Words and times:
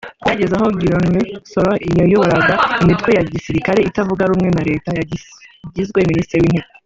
Byageze 0.23 0.53
aho 0.57 0.67
Guillume 0.77 1.21
Soro 1.51 1.71
wayoboraga 1.97 2.53
imitwe 2.83 3.09
ya 3.17 3.23
gisirikare 3.31 3.79
itavuga 3.89 4.29
rumwe 4.29 4.49
na 4.55 4.63
leta 4.69 4.89
yagizwe 4.99 5.99
minisitiri 6.09 6.41
w’intebe 6.43 6.69